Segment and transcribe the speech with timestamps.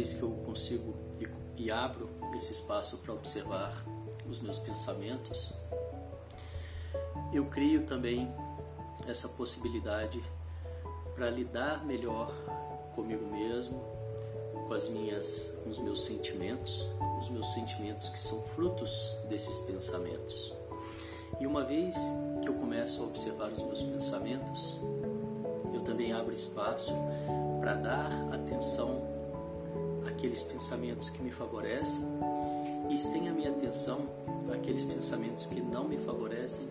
[0.00, 3.84] vez que eu consigo e, e abro esse espaço para observar
[4.26, 5.52] os meus pensamentos,
[7.34, 8.32] eu crio também
[9.06, 10.24] essa possibilidade
[11.14, 12.32] para lidar melhor
[12.94, 13.78] comigo mesmo,
[14.66, 16.82] com as minhas, com os meus sentimentos,
[17.18, 20.54] os meus sentimentos que são frutos desses pensamentos.
[21.38, 21.94] E uma vez
[22.40, 24.80] que eu começo a observar os meus pensamentos,
[25.74, 26.94] eu também abro espaço
[27.60, 29.19] para dar atenção
[30.20, 32.04] àqueles pensamentos que me favorecem
[32.90, 34.00] e sem a minha atenção,
[34.52, 36.68] aqueles pensamentos que não me favorecem,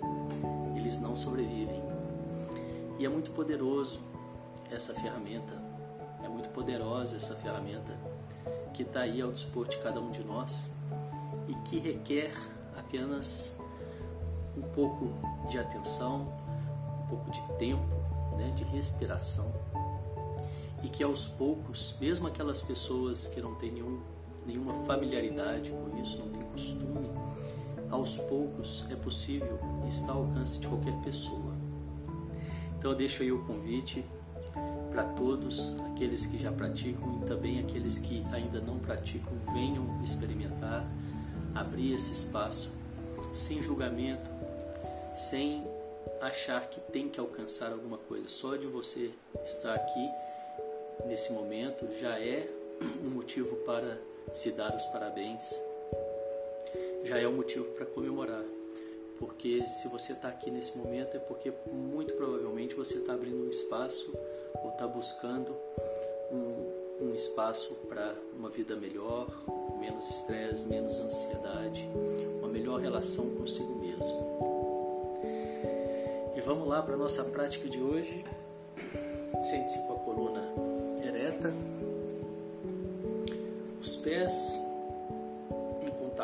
[0.75, 1.81] eles não sobrevivem.
[2.99, 3.99] E é muito poderoso
[4.69, 5.59] essa ferramenta,
[6.23, 7.97] é muito poderosa essa ferramenta
[8.71, 10.71] que está aí ao dispor de cada um de nós
[11.47, 12.31] e que requer
[12.77, 13.57] apenas
[14.55, 15.09] um pouco
[15.49, 16.31] de atenção,
[17.03, 17.95] um pouco de tempo,
[18.37, 19.51] né, de respiração
[20.83, 23.99] e que aos poucos, mesmo aquelas pessoas que não têm nenhum,
[24.45, 27.09] nenhuma familiaridade com isso, não têm costume,
[27.89, 31.53] aos poucos é possível e está ao alcance de qualquer pessoa.
[32.77, 34.05] Então eu deixo aí o convite
[34.91, 40.85] para todos aqueles que já praticam e também aqueles que ainda não praticam venham experimentar,
[41.53, 42.71] abrir esse espaço
[43.33, 44.29] sem julgamento,
[45.15, 45.63] sem
[46.21, 48.29] achar que tem que alcançar alguma coisa.
[48.29, 49.11] Só de você
[49.43, 50.09] estar aqui
[51.05, 52.47] nesse momento já é
[53.03, 53.97] um motivo para
[54.31, 55.59] se dar os parabéns,
[57.03, 58.43] já é um motivo para comemorar.
[59.17, 63.49] Porque se você está aqui nesse momento é porque muito provavelmente você está abrindo um
[63.49, 64.13] espaço
[64.63, 65.53] ou está buscando
[66.31, 69.27] um, um espaço para uma vida melhor,
[69.79, 71.89] menos estresse, menos ansiedade,
[72.39, 74.39] uma melhor relação consigo mesmo.
[76.35, 78.23] E vamos lá para a nossa prática de hoje.
[79.41, 79.98] Sente-se com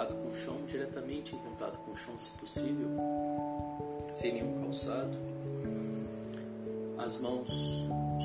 [0.05, 2.89] contato com o chão, diretamente em contato com o chão, se possível,
[4.13, 5.17] sem nenhum calçado
[6.97, 7.51] as mãos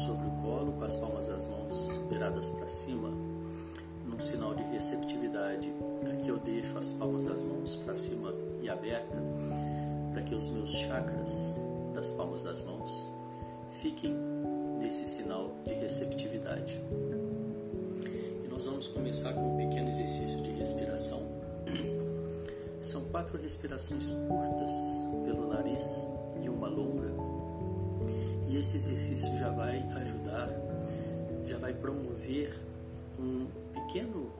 [0.06, 3.10] sobre o colo, com as palmas das mãos viradas para cima,
[4.04, 5.72] num sinal de receptividade.
[6.12, 9.16] Aqui eu deixo as palmas das mãos para cima e aberta,
[10.12, 11.54] para que os meus chakras
[11.94, 13.08] das palmas das mãos
[13.80, 14.14] fiquem
[14.78, 16.80] nesse sinal de receptividade.
[18.44, 21.29] E nós vamos começar com um pequeno exercício de respiração.
[22.82, 24.72] São quatro respirações curtas
[25.24, 26.06] pelo nariz
[26.42, 27.10] e uma longa
[28.50, 30.48] e esse exercício já vai ajudar,
[31.46, 32.58] já vai promover
[33.16, 34.32] um pequeno,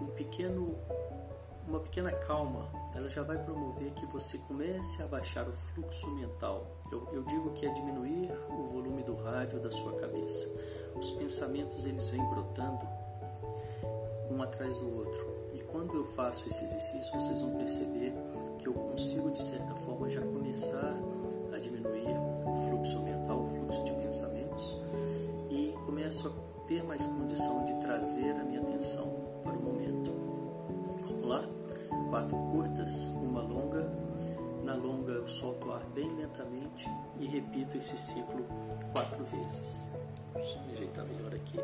[0.00, 0.78] um pequeno,
[1.66, 2.68] uma pequena calma.
[2.94, 6.64] Ela já vai promover que você comece a baixar o fluxo mental.
[6.92, 10.48] Eu, eu digo que é diminuir o volume do rádio da sua cabeça.
[10.94, 12.86] Os pensamentos eles vêm brotando
[14.34, 15.26] um atrás do outro.
[15.54, 18.12] E quando eu faço esse exercício, vocês vão perceber
[18.58, 20.94] que eu consigo de certa forma já começar
[21.52, 24.76] a diminuir o fluxo mental, o fluxo de pensamentos
[25.50, 29.06] e começo a ter mais condição de trazer a minha atenção
[29.42, 30.10] para o momento.
[31.06, 31.44] Vamos lá?
[32.10, 33.88] Quatro curtas, uma longa.
[34.64, 36.88] Na longa eu solto o ar bem lentamente
[37.20, 38.44] e repito esse ciclo
[38.92, 39.92] quatro vezes.
[40.34, 41.58] Deixa eu me ajeitar melhor aqui.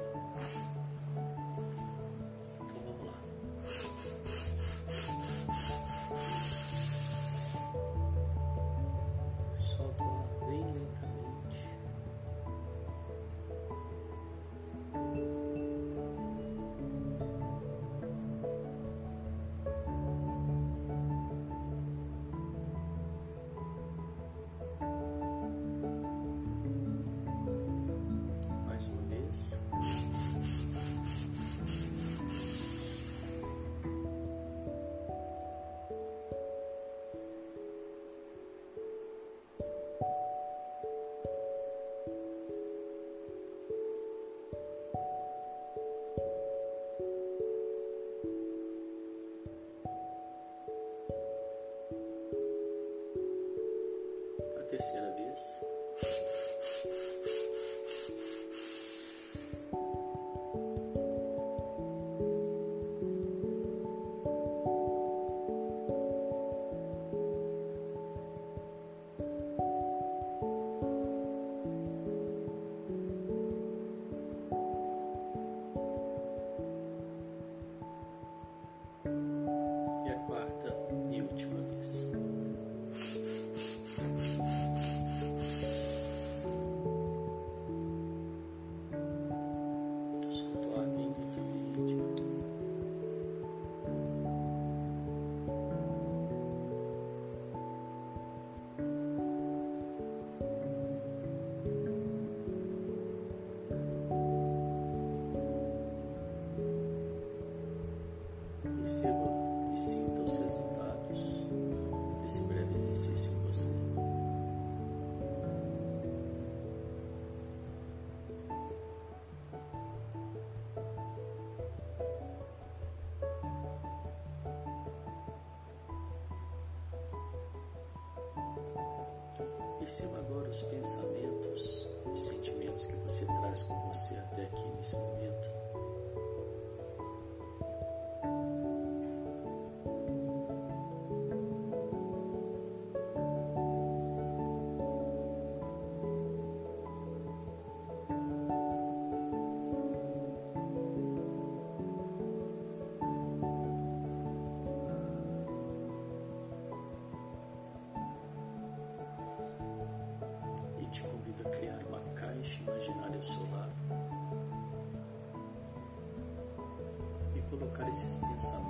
[167.81, 168.70] Colocar esses pensamentos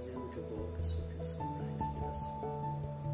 [0.00, 3.09] trazendo de volta a sua atenção para a respiração.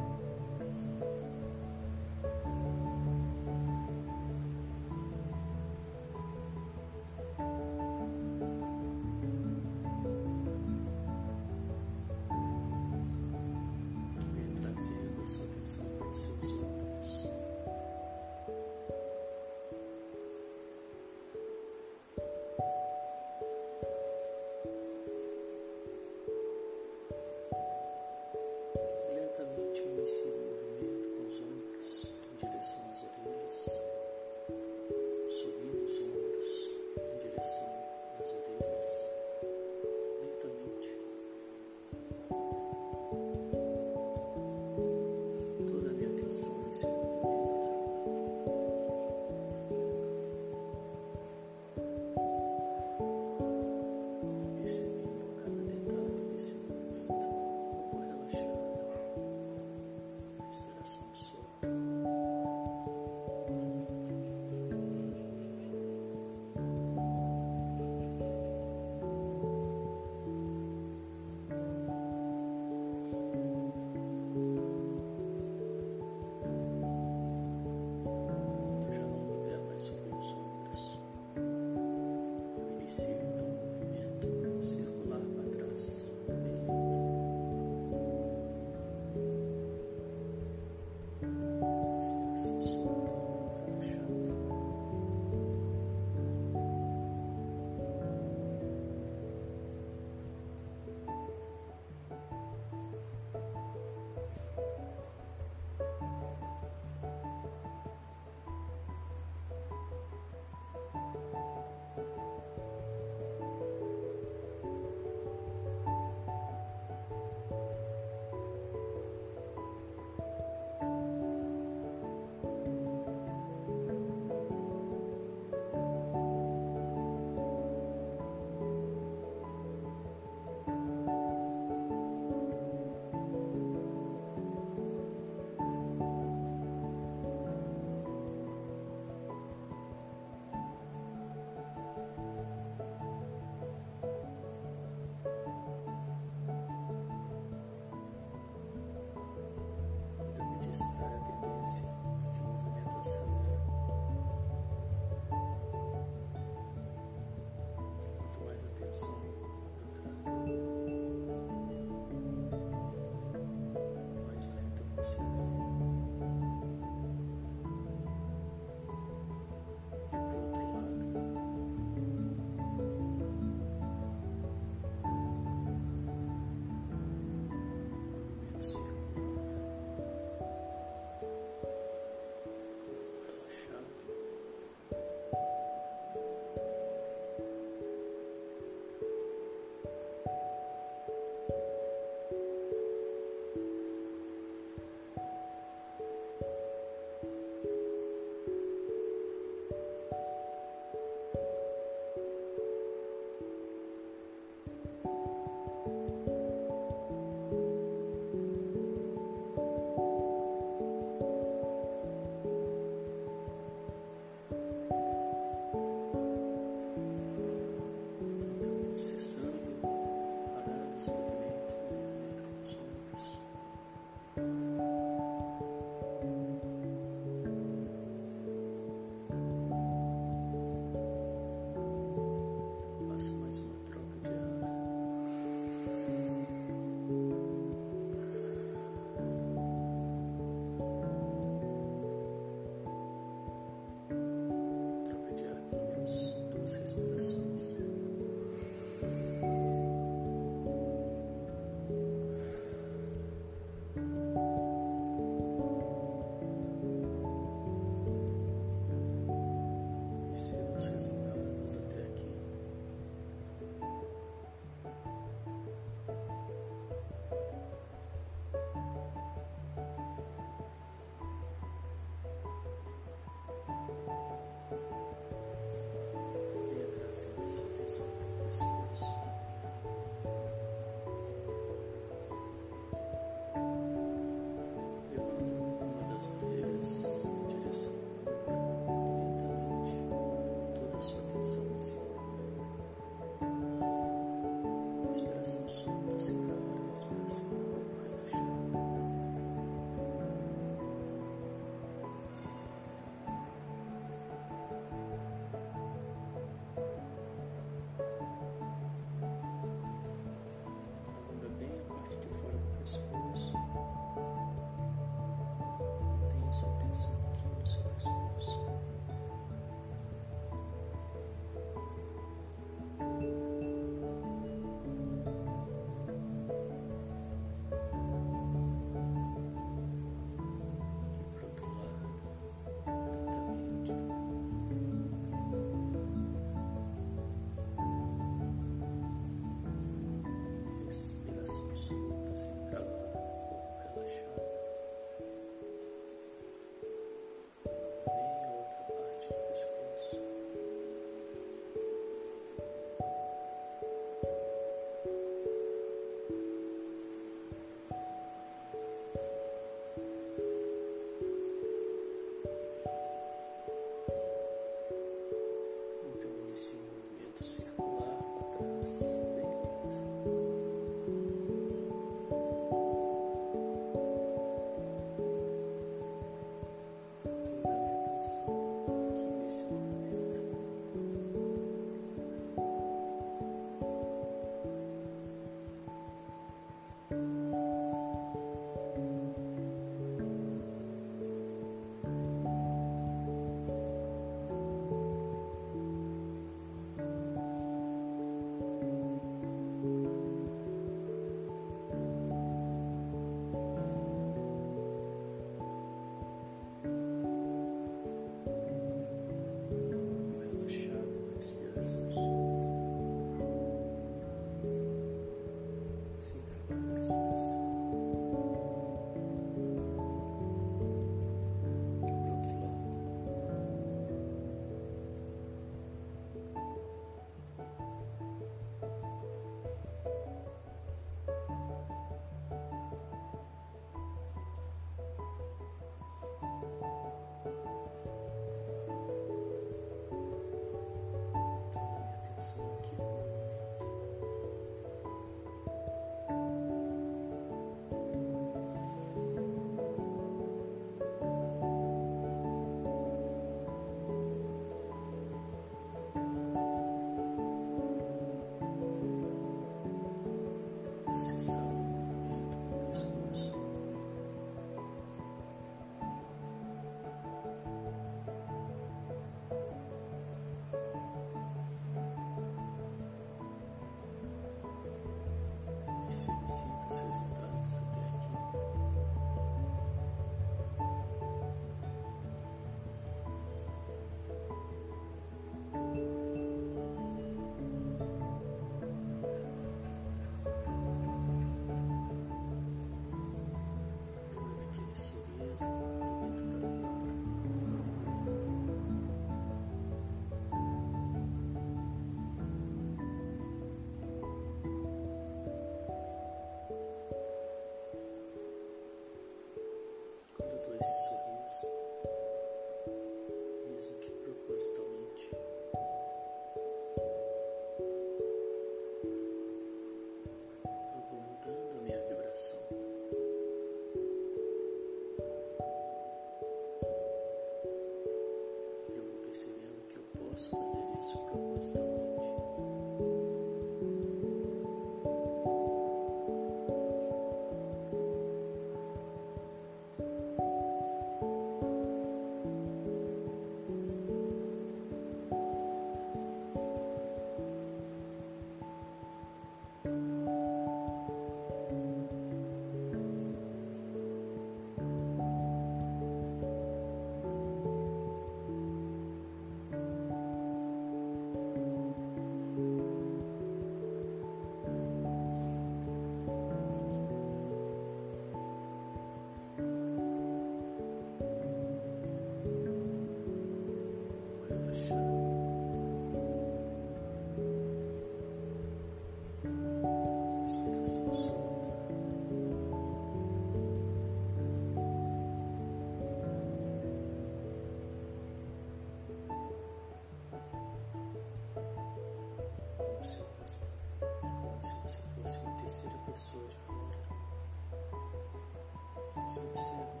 [599.30, 600.00] is observable.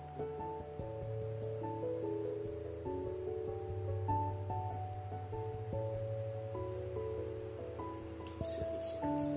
[8.40, 9.29] Observe its presence.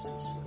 [0.00, 0.39] substance.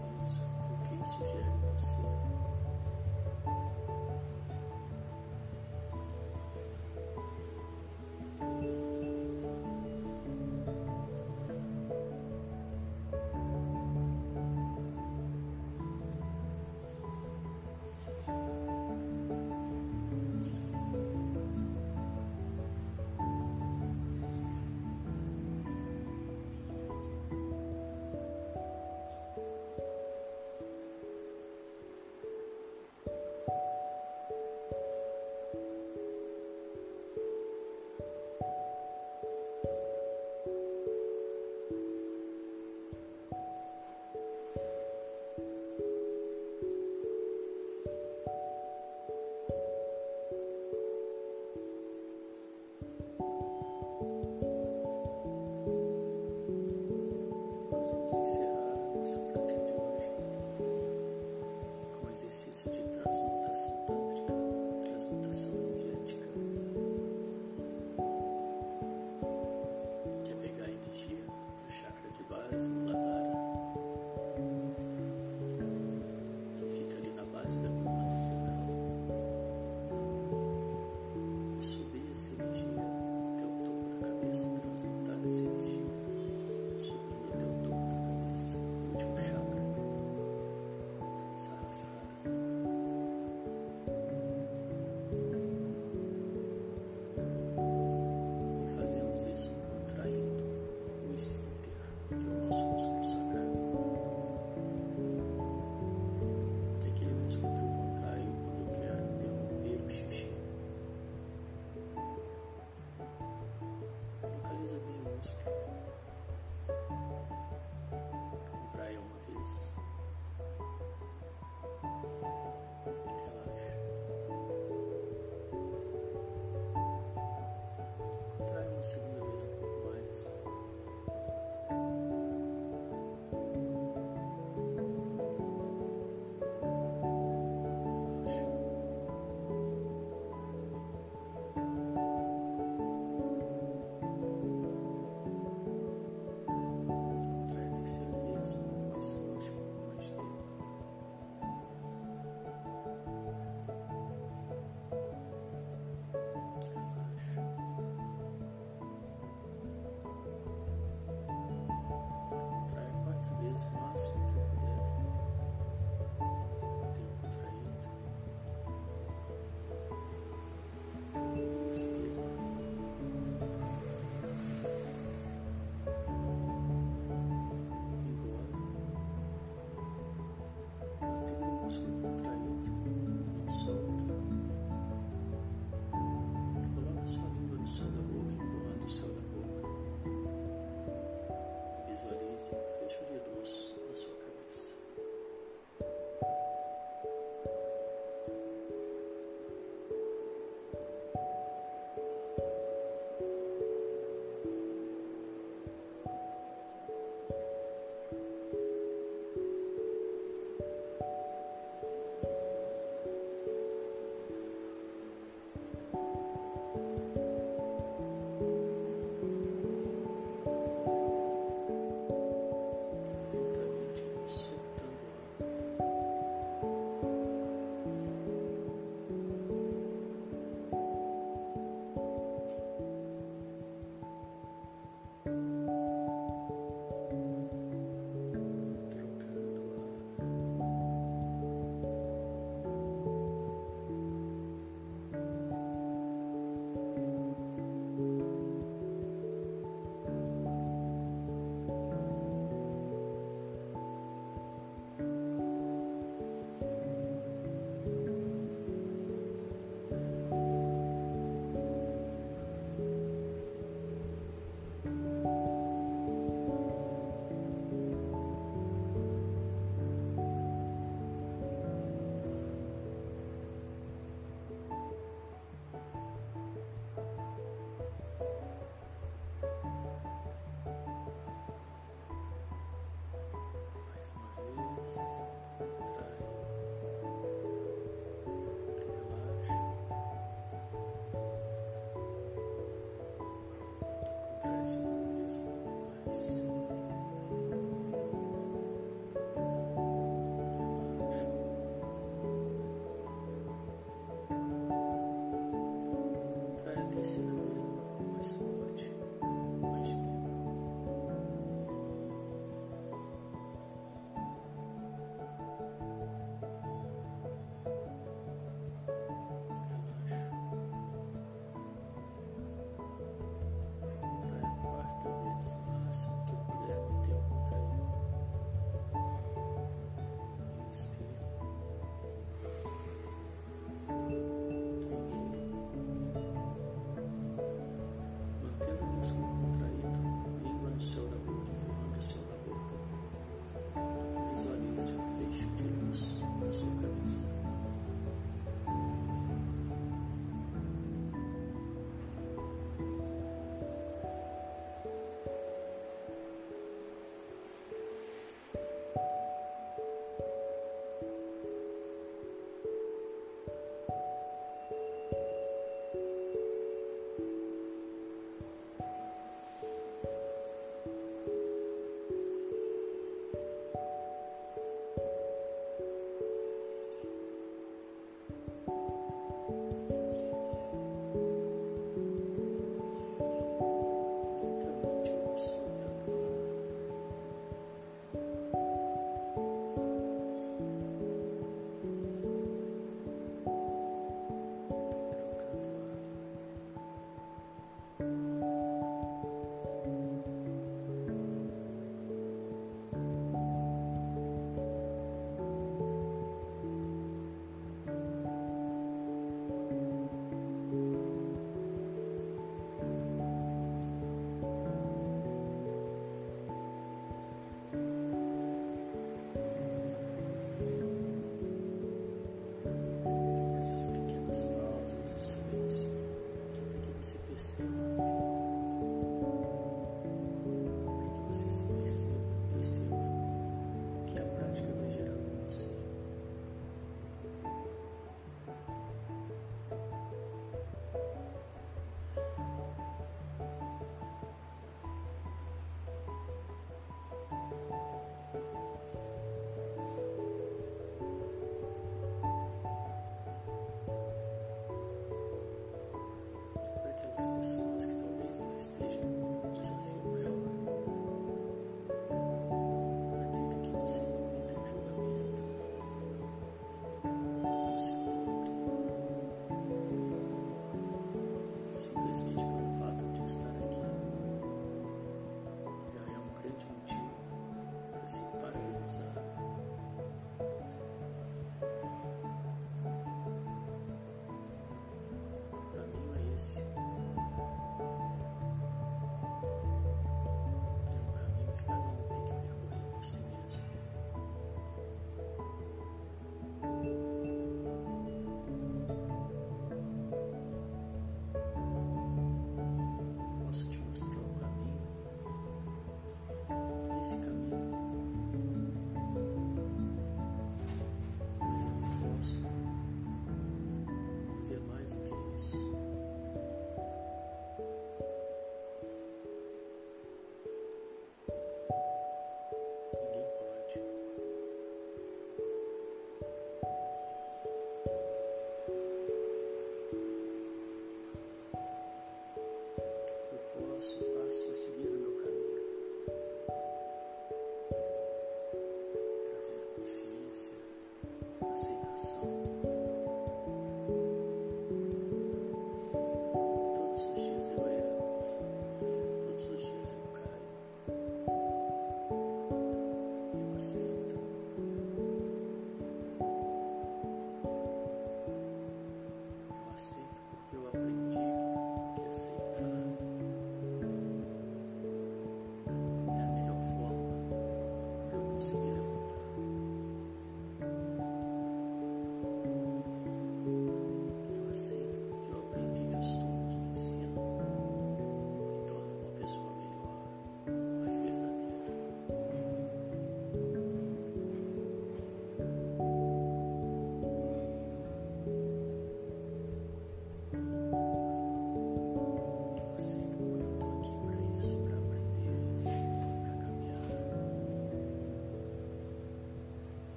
[457.44, 458.93] pessoas que talvez não estejam.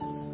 [0.00, 0.33] Jesus.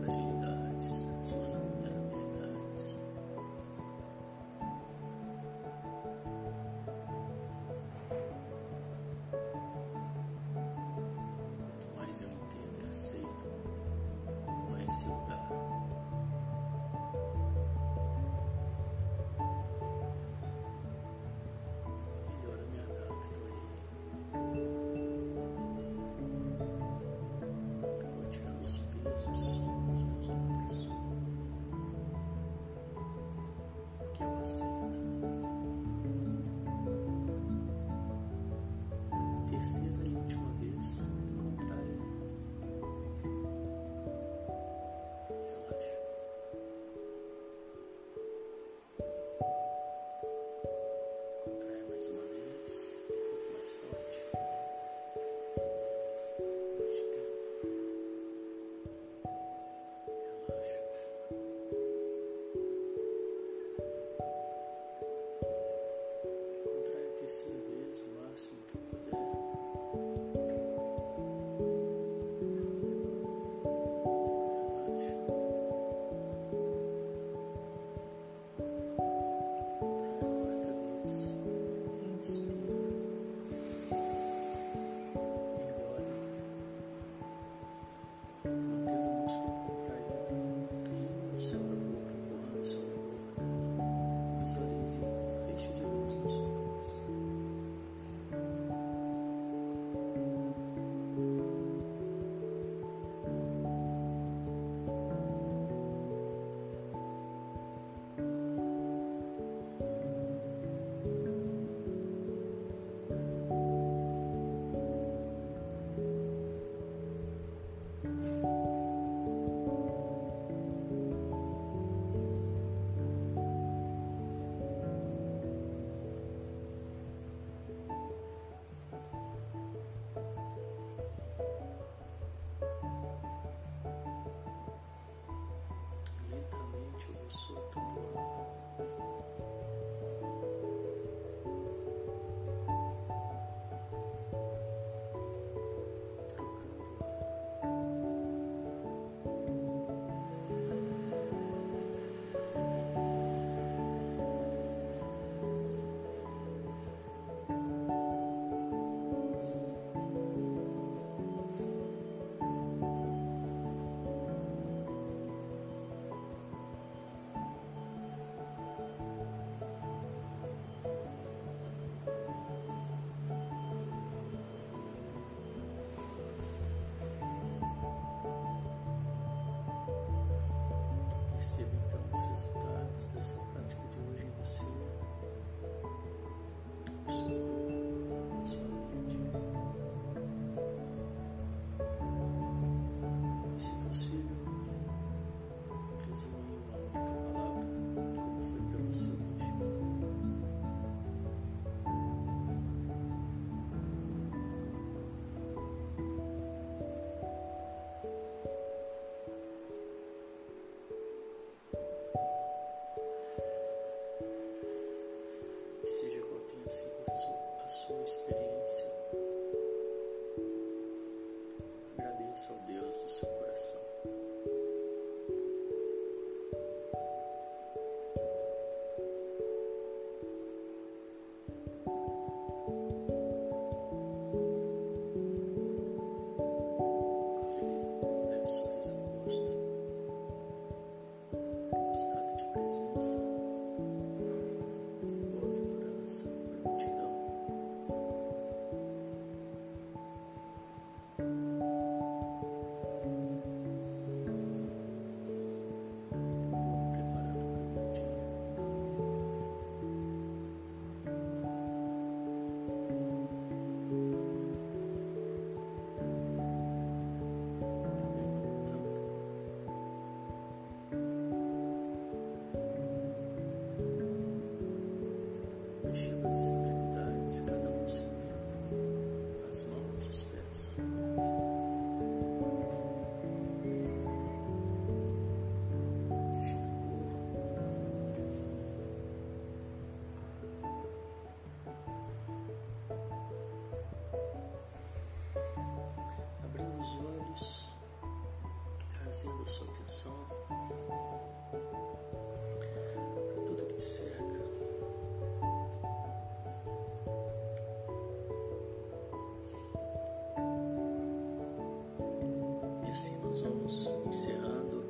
[313.70, 314.84] Nós vamos encerrando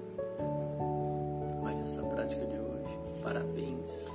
[1.63, 2.99] mais essa prática de hoje.
[3.23, 4.09] Parabéns!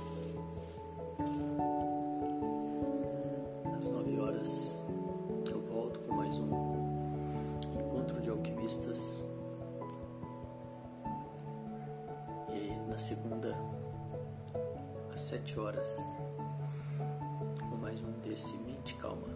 [3.76, 4.84] Às nove horas
[5.48, 6.50] eu volto com mais um
[7.78, 9.22] encontro de alquimistas.
[12.52, 13.56] E na segunda,
[15.14, 15.96] às sete horas,
[17.70, 19.28] com mais um desse Mente Calma.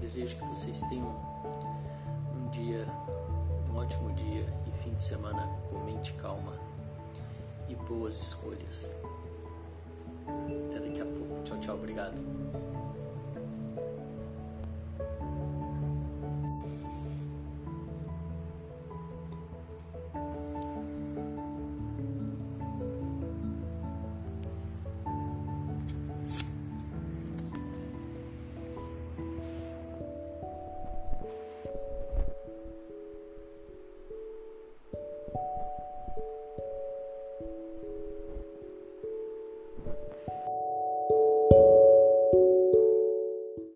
[0.00, 1.14] Desejo que vocês tenham
[2.34, 2.86] um dia,
[3.86, 6.54] ótimo dia e fim de semana com mente calma
[7.68, 8.98] e boas escolhas.
[10.26, 11.42] Até daqui a pouco.
[11.44, 11.76] Tchau, tchau.
[11.76, 12.45] Obrigado.